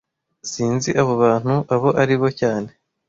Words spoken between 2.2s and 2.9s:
cyane